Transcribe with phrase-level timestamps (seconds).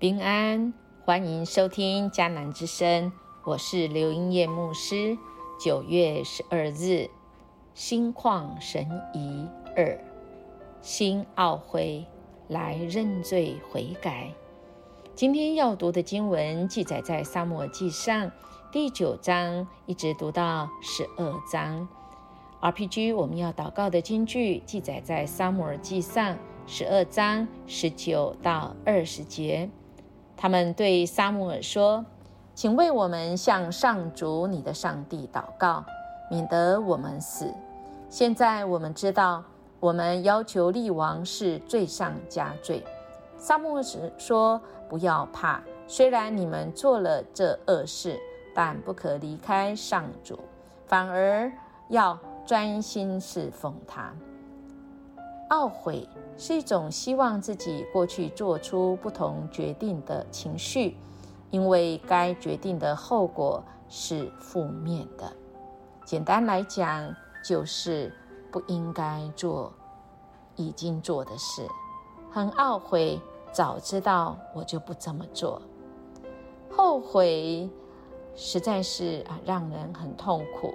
[0.00, 0.72] 平安，
[1.04, 3.10] 欢迎收听迦南之声，
[3.42, 5.18] 我是刘英叶牧师。
[5.58, 7.10] 九月十二日，
[7.74, 9.44] 心旷神怡
[9.74, 9.98] 二，
[10.80, 12.06] 心懊悔，
[12.46, 14.32] 来认罪悔改。
[15.16, 18.26] 今天要读的经文记载在《撒母耳记上》
[18.70, 21.88] 第九章，一直读到十二章。
[22.60, 26.36] RPG 我们要祷告的经句记载在《撒母耳记上》
[26.68, 29.68] 十二章十九到二十节。
[30.40, 32.06] 他们对撒母耳说
[32.54, 35.84] ：“请为我们向上主你的上帝祷告，
[36.30, 37.52] 免得我们死。
[38.08, 39.42] 现在我们知道，
[39.80, 42.84] 我们要求立王是罪上加罪。”
[43.36, 43.84] 撒母耳
[44.16, 48.16] 说：“不要怕，虽然你们做了这恶事，
[48.54, 50.38] 但不可离开上主，
[50.86, 51.50] 反而
[51.88, 54.12] 要专心侍奉他。”
[55.50, 60.96] 懊悔是一种希望自己过去做出不同决定的情绪，
[61.50, 65.32] 因为该决定的后果是负面的。
[66.04, 68.12] 简单来讲，就是
[68.50, 69.72] 不应该做
[70.56, 71.66] 已经做的事。
[72.30, 73.18] 很懊悔，
[73.50, 75.62] 早知道我就不这么做。
[76.70, 77.68] 后悔
[78.34, 80.74] 实在是啊，让人很痛苦，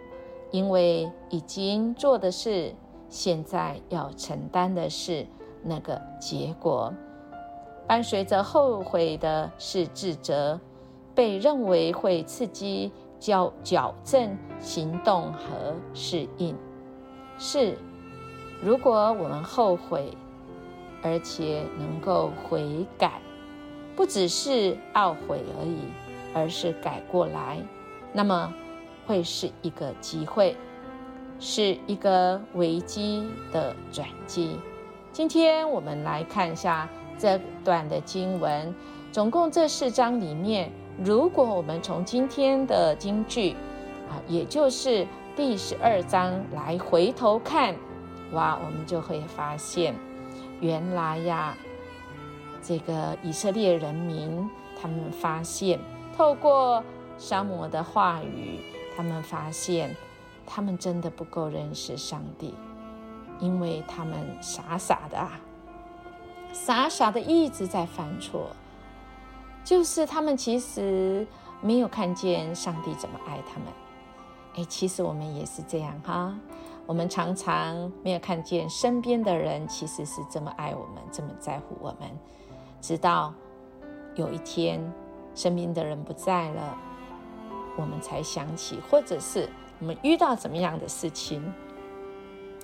[0.50, 2.74] 因为已经做的事。
[3.14, 5.28] 现在要承担的是
[5.62, 6.92] 那个结果，
[7.86, 10.60] 伴随着后悔的是自责，
[11.14, 16.58] 被认为会刺激矫矫正行动和适应。
[17.38, 17.78] 是，
[18.64, 20.18] 如果我们后悔，
[21.04, 23.22] 而且能够悔改，
[23.96, 25.78] 不只是懊悔而已，
[26.34, 27.62] 而是改过来，
[28.12, 28.52] 那么
[29.06, 30.58] 会是一个机会。
[31.46, 34.58] 是一个危机的转机。
[35.12, 36.88] 今天我们来看一下
[37.20, 38.74] 这段的经文，
[39.12, 40.72] 总共这四章里面，
[41.04, 43.58] 如果我们从今天的经句
[44.10, 45.06] 啊，也就是
[45.36, 47.76] 第十二章来回头看，
[48.32, 49.94] 哇，我们就会发现，
[50.62, 51.54] 原来呀，
[52.62, 54.50] 这个以色列人民
[54.82, 55.78] 他们发现，
[56.16, 56.82] 透过
[57.18, 58.62] 沙摩的话语，
[58.96, 59.94] 他们发现。
[60.46, 62.54] 他们真的不够认识上帝，
[63.40, 65.40] 因为他们傻傻的啊，
[66.52, 68.48] 傻傻的一直在犯错，
[69.64, 71.26] 就是他们其实
[71.62, 73.68] 没有看见上帝怎么爱他们。
[74.56, 76.38] 哎，其实我们也是这样哈，
[76.86, 82.10] 我们常常没有看见身边的人其实是这么爱我们，这么在乎我们，
[82.80, 83.34] 直到
[84.16, 84.80] 有一天
[85.34, 86.78] 身边的人不在了，
[87.78, 89.50] 我们才想起，或者是。
[89.84, 91.44] 我们遇到怎么样的事情，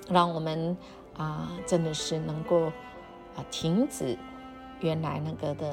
[0.08, 0.74] 让我们
[1.18, 2.68] 啊，真的是能够
[3.36, 4.16] 啊停止
[4.80, 5.68] 原来那个的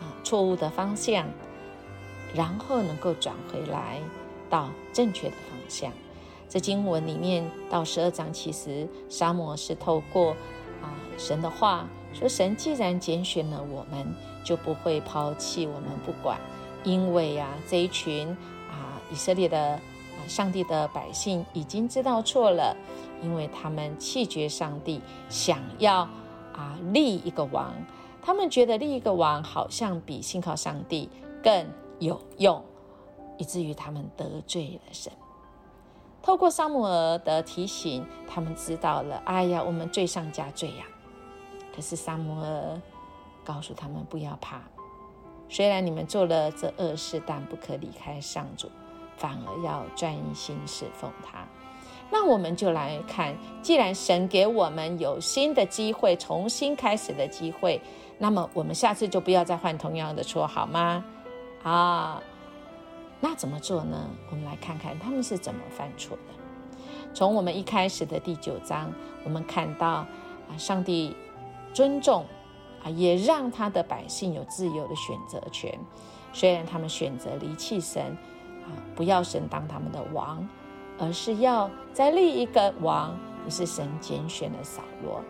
[0.00, 1.26] 啊错误的方向，
[2.34, 4.00] 然后能够转回来
[4.48, 5.92] 到正确的方向。
[6.48, 10.30] 这经文里面到十二章，其实沙漠是透过
[10.80, 16.40] 啊神的话说：神既然拣选了我们，就不会抛弃我们不管，
[16.84, 18.28] 因为啊这一群
[18.70, 19.78] 啊以色列的。
[20.28, 22.76] 上帝的百姓已经知道错了，
[23.22, 26.00] 因为他们弃绝上帝，想要
[26.52, 27.72] 啊立一个王，
[28.22, 31.08] 他们觉得立一个王好像比信靠上帝
[31.42, 31.66] 更
[31.98, 32.62] 有用，
[33.38, 35.12] 以至于他们得罪了神。
[36.22, 40.84] 透过撒母耳的提醒，他们知道了，哎呀，我们罪上加罪呀。
[41.74, 42.80] 可是撒母耳
[43.44, 44.60] 告诉他们不要怕，
[45.48, 48.68] 虽然你们做了这恶事，但不可离开上主。
[49.16, 51.38] 反而要专心侍奉他，
[52.10, 57.80] 那我们就来看，既然神给我们有新的机会，重新开始的机会，
[58.18, 61.02] 那么我们下次就不要再犯同样的错，好吗？
[61.62, 62.22] 啊，
[63.20, 64.08] 那怎么做呢？
[64.30, 66.34] 我们来看看他们是怎么犯错的。
[67.14, 68.92] 从我们一开始的第九章，
[69.24, 70.06] 我们看到啊，
[70.58, 71.16] 上帝
[71.72, 72.26] 尊重
[72.84, 75.76] 啊，也让他的百姓有自由的选择权，
[76.34, 78.14] 虽然他们选择离弃神。
[78.94, 80.46] 不要神当他们的王，
[80.98, 85.20] 而是要再立一个王，不是神拣选的扫罗。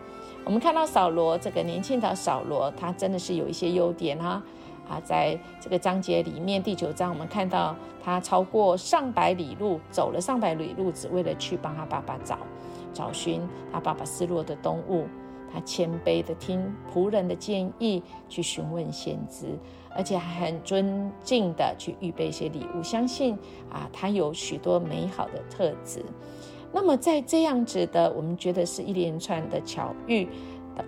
[0.45, 4.41] 我们看到扫罗这个年轻的扫罗，他真的是有一些优点哈。
[4.89, 12.37] 啊，在这个章节里面，第九章我们看到他超过上百里路，走了上百里路，只为了去帮他爸爸找
[12.93, 15.05] 找寻他爸爸失落的动物。
[15.53, 19.57] 他谦卑的听仆人的建议，去询问先知。
[19.97, 23.35] 而且还很尊敬的去预备一些礼物，相信
[23.71, 26.05] 啊，他有许多美好的特质。
[26.71, 30.27] 那么在这样子的，我们觉得是一连串的巧遇，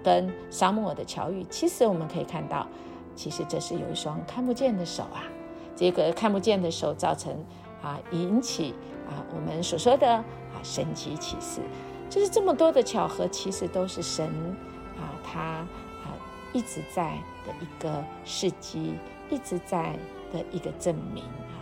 [0.04, 2.68] 跟沙漠的巧遇，其实我们可以看到
[3.16, 5.24] 其实这是有一双看不见的手啊，
[5.76, 7.34] 这个看不见的手造成
[7.82, 8.76] 啊引起
[9.08, 10.24] 啊我们所说的啊
[10.62, 11.62] 神奇启示，
[12.10, 14.28] 就是这么多的巧合，其实都是神
[14.98, 15.66] 啊他
[16.54, 18.94] 一直在的一个事迹，
[19.30, 19.96] 一直在
[20.32, 21.62] 的一个证明啊，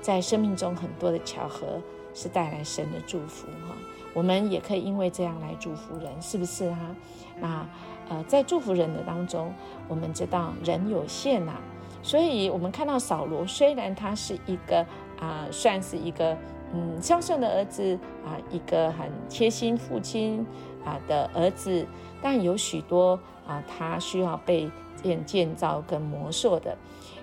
[0.00, 1.80] 在生命中很多的巧合
[2.14, 3.74] 是带来神的祝福哈。
[4.12, 6.96] 我们也可以因为这样来祝福人，是不是啊？
[7.40, 7.66] 那
[8.08, 9.54] 呃，在祝福人的当中，
[9.86, 11.52] 我们知道人有限呐，
[12.02, 14.84] 所以我们看到扫罗，虽然他是一个
[15.20, 16.36] 啊，算是一个
[16.72, 20.46] 嗯孝顺的儿子啊，一个很贴心父亲
[20.84, 21.86] 啊的儿子，
[22.22, 24.70] 但有许多啊，他需要被
[25.02, 26.76] 建建造跟磨塑的，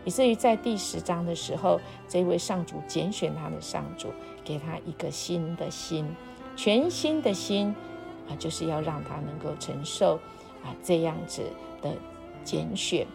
[0.04, 4.10] 以至于在第十章的时候，这位上主拣选他的上主，
[4.44, 6.06] 给他一个新的心。
[6.56, 7.74] 全新的心
[8.28, 10.16] 啊，就是要让他能够承受
[10.64, 11.44] 啊这样子
[11.82, 11.94] 的
[12.44, 13.06] 拣选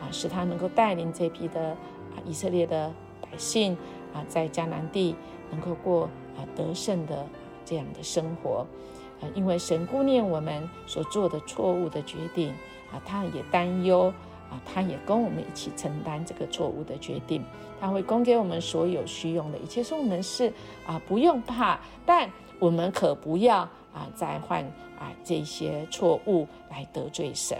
[0.00, 3.76] 啊，使他能够带领这批的啊以色列的百姓
[4.12, 5.16] 啊，在迦南地
[5.50, 6.04] 能够过
[6.36, 7.26] 啊得胜的
[7.64, 8.66] 这样的生活
[9.20, 9.28] 啊。
[9.34, 12.50] 因为神顾念我们所做的错误的决定
[12.92, 14.12] 啊，他也担忧
[14.50, 17.44] 啊，他也跟我们一起承担这个错误的决定。
[17.80, 20.52] 他会供给我们所有需用的一切，说我们是
[20.86, 22.30] 啊不用怕，但。
[22.60, 23.60] 我们可不要
[23.94, 24.62] 啊，再犯
[24.98, 27.56] 啊这些错误来得罪神，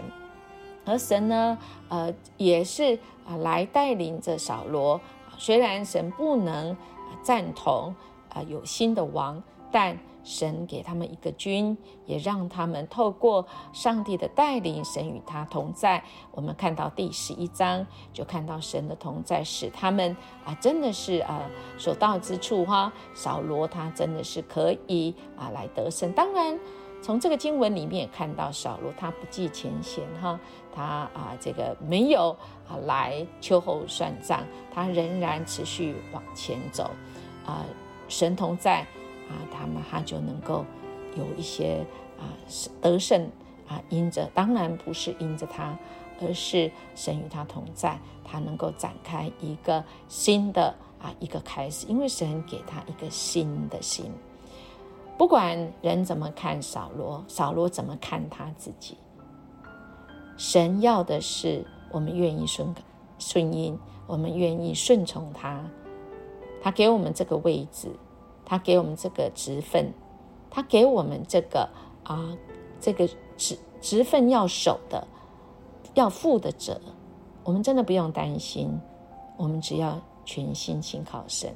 [0.85, 1.57] 而神呢，
[1.89, 5.01] 呃，也是啊来带领着扫罗。
[5.39, 6.77] 虽然神不能
[7.21, 7.95] 赞同
[8.29, 9.41] 啊有新的王，
[9.71, 9.97] 但。
[10.23, 11.75] 神给他们一个君，
[12.05, 13.43] 也让他们透过
[13.73, 16.03] 上帝的带领，神与他同在。
[16.31, 20.15] 我们看到第十一章，就看到神的同在，使他们
[20.45, 26.13] 啊，真的是啊，所到之处哈，扫罗他真的是可以啊来得胜。
[26.13, 26.59] 当然，
[27.01, 30.39] 从这个经文里面也看到扫罗他不计前嫌哈，
[30.73, 32.35] 他啊这个没有
[32.67, 34.43] 啊来秋后算账，
[34.73, 36.91] 他仍然持续往前走
[37.45, 37.65] 啊，
[38.07, 38.85] 神同在。
[39.31, 40.65] 啊，他们他就能够
[41.15, 41.85] 有一些
[42.19, 42.27] 啊
[42.81, 43.31] 得胜
[43.65, 45.73] 啊，因着当然不是因着他，
[46.19, 54.11] 而是神与他同在，他能够展开一个新的啊一个开始，因为神给他一个新的心。
[55.21, 58.97] 不管人怎么看扫罗，扫罗怎么看他自己，
[60.35, 62.73] 神要的是我们愿意顺
[63.19, 63.77] 顺应，
[64.07, 65.63] 我们愿意顺从他，
[66.59, 67.91] 他给我们这个位置。
[68.43, 69.93] 他给我们这个职分，
[70.49, 71.69] 他给我们这个
[72.03, 72.35] 啊，
[72.79, 73.07] 这个
[73.37, 75.07] 职职分要守的，
[75.93, 76.81] 要负的责，
[77.43, 78.81] 我们真的不用担心，
[79.37, 81.55] 我们只要全心信靠神。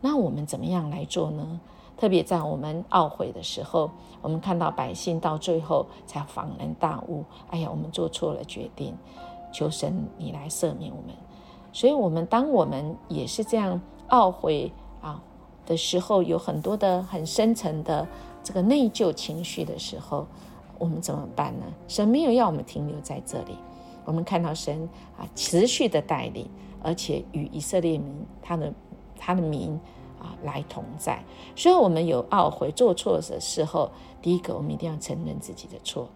[0.00, 1.60] 那我们怎么样来做呢？
[1.96, 3.90] 特别在我们懊悔的时候，
[4.20, 8.94] 我们看到百姓到最后才恍然大悟，哎呀，我们做错了决定，
[9.52, 11.14] 求神你来赦免我们。
[11.72, 15.22] 所以，我们当我们也是这样懊悔啊。
[15.66, 18.06] 的时候有很多的很深层的
[18.40, 20.24] 这个内疚情绪的时候，
[20.78, 21.66] 我们怎么办呢？
[21.88, 23.58] 神没有要我们停留在这里，
[24.04, 24.88] 我们看到神
[25.18, 26.48] 啊持续的带领，
[26.80, 28.72] 而且与以色列民他的
[29.18, 29.76] 他的民
[30.26, 31.22] 啊来同在。
[31.54, 33.90] 所以，我们有懊悔做错的时候，
[34.20, 36.08] 第一个我们一定要承认自己的错，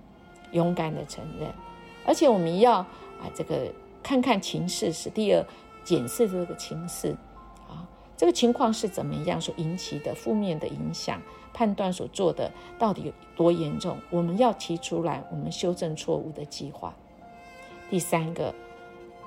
[0.53, 1.49] 勇敢的承认，
[2.05, 5.47] 而且我们要啊这个看看情势是第二
[5.85, 7.17] 检视这个情势。
[7.69, 7.87] 啊
[8.17, 11.23] 这个情况是怎么样所引起的负面的影响？
[11.53, 13.99] 判断所做的到底有多严重？
[14.09, 16.95] 我们要提出来，我们修正错误的计划。
[17.91, 18.55] 第三个，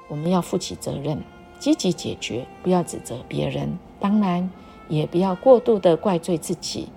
[0.07, 1.21] 我们要负起责任，
[1.59, 4.49] 积极解决，不要指责别人，当然
[4.87, 6.89] 也不要过度的怪罪自己。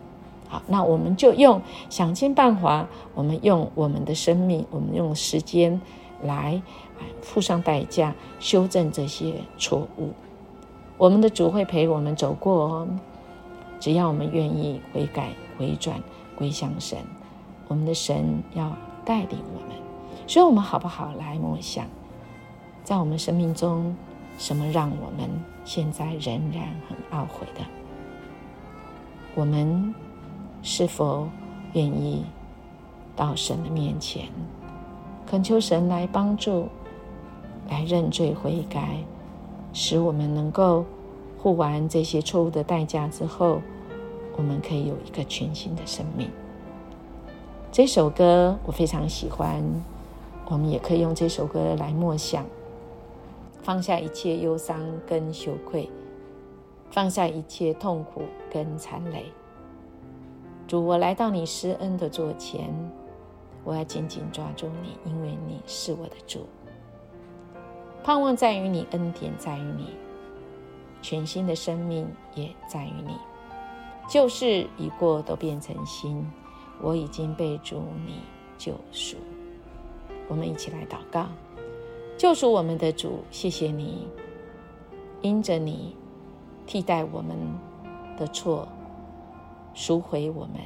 [0.49, 5.81] 好，那我们就用想尽办法，我们用我们的生命，我们用时间
[6.23, 6.63] 来
[7.21, 10.11] 付上代价，修正这些错误。
[10.97, 12.89] 我们的主会陪我们走过哦，
[13.81, 16.01] 只要我们愿意悔改、回转、
[16.37, 16.97] 归向神，
[17.69, 18.75] 我们的神要
[19.05, 19.77] 带领我们。
[20.29, 21.85] 所以，我们好不好来默想，
[22.83, 23.95] 在我们生命中，
[24.39, 25.29] 什么让我们
[25.65, 27.61] 现在仍然很懊悔的？
[29.35, 29.95] 我们
[30.63, 31.29] 是否
[31.73, 32.25] 愿意
[33.15, 34.29] 到神的面前，
[35.27, 36.69] 恳求神来帮助，
[37.69, 38.99] 来认罪悔改？
[39.73, 40.85] 使我们能够
[41.43, 43.61] 付完这些错误的代价之后，
[44.37, 46.31] 我们可以有一个全新的生命。
[47.71, 49.63] 这首歌我非常喜欢，
[50.47, 52.47] 我们也可以用这首歌来默想，
[53.67, 55.91] 放下一切忧伤跟羞愧，
[56.89, 59.25] 放下一切痛苦跟残累。
[60.69, 62.73] 主，我来到你施恩的座前，
[63.65, 66.47] 我要紧紧抓住你，因为你是我的主。
[68.05, 69.97] 盼望在于你，恩典在于你，
[71.03, 72.07] 全新的生命
[72.37, 73.17] 也在于你。
[74.09, 76.25] 旧事已过，都变成新。
[76.81, 78.21] 我已经被主你
[78.57, 79.17] 救赎。
[80.29, 81.27] 我们一起来祷告，
[82.17, 84.09] 救赎我们的主，谢谢你，
[85.21, 85.95] 因着你
[86.67, 87.37] 替代我们
[88.17, 88.67] 的错，
[89.75, 90.61] 赎回我们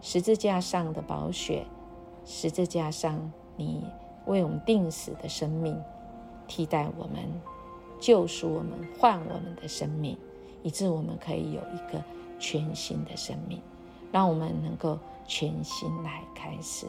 [0.00, 1.64] 十字架上的宝血，
[2.24, 3.84] 十字架上你
[4.26, 5.80] 为我们定死的生命，
[6.48, 7.22] 替代我们，
[8.00, 10.18] 救赎我们，换我们的生命，
[10.62, 12.02] 以致我们可以有一个。
[12.38, 13.62] 全新的生命，
[14.12, 16.86] 让我们能够全新来开始。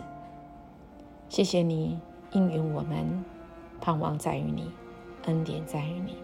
[1.29, 1.97] 谢谢你
[2.33, 3.23] 应允我们，
[3.79, 4.71] 盼望在于你，
[5.25, 6.15] 恩典在于你，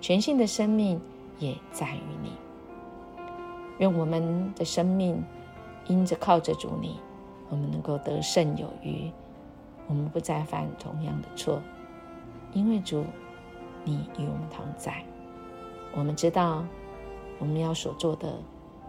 [0.00, 1.00] 全新的生命
[1.38, 2.32] 也在于你。
[3.78, 5.22] 愿我们的生命
[5.86, 6.98] 因着靠着主你，
[7.48, 9.10] 我们能够得胜有余，
[9.86, 11.60] 我们不再犯同样的错，
[12.52, 13.04] 因为主
[13.84, 15.02] 你与我们同在。
[15.94, 16.64] 我们知道。
[17.40, 18.36] 我们要所做的，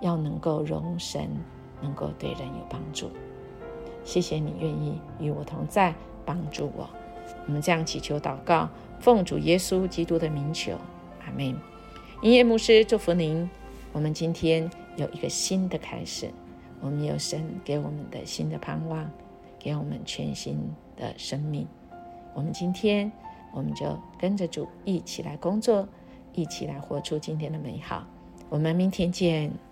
[0.01, 1.29] 要能够容神，
[1.84, 3.12] 能够对人有帮助。
[4.03, 5.94] 谢谢你愿意与我同在，
[6.25, 6.89] 帮助我。
[7.46, 8.70] 我们这样祈求祷告，
[9.00, 10.74] 奉主耶稣基督的名求，
[11.26, 11.56] 阿门。
[12.22, 13.50] 音乐牧师祝福您。
[13.92, 16.30] 我们今天有一个新的开始，
[16.80, 19.10] 我们有神给我们的新的盼望，
[19.58, 20.60] 给我们全新
[20.96, 21.68] 的生命。
[22.36, 23.12] 我们今天，
[23.52, 25.88] 我们就跟着主一起来工作，
[26.34, 28.06] 一起来活出今天的美好。
[28.50, 29.69] 我们明天见。